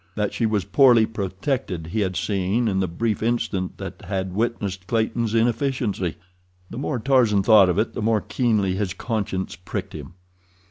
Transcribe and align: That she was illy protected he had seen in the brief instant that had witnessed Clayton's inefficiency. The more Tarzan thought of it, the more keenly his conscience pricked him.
That 0.15 0.33
she 0.33 0.47
was 0.47 0.65
illy 0.75 1.05
protected 1.05 1.89
he 1.91 1.99
had 1.99 2.15
seen 2.15 2.67
in 2.67 2.79
the 2.79 2.87
brief 2.87 3.21
instant 3.21 3.77
that 3.77 4.01
had 4.05 4.33
witnessed 4.33 4.87
Clayton's 4.87 5.35
inefficiency. 5.35 6.15
The 6.71 6.79
more 6.79 6.97
Tarzan 6.97 7.43
thought 7.43 7.69
of 7.69 7.77
it, 7.77 7.93
the 7.93 8.01
more 8.01 8.21
keenly 8.21 8.73
his 8.73 8.95
conscience 8.95 9.55
pricked 9.55 9.93
him. 9.93 10.15